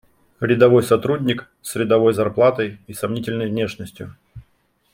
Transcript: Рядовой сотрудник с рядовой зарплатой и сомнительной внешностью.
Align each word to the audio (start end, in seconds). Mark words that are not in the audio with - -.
Рядовой 0.39 0.81
сотрудник 0.81 1.47
с 1.61 1.75
рядовой 1.75 2.13
зарплатой 2.15 2.79
и 2.87 2.93
сомнительной 2.95 3.49
внешностью. 3.49 4.17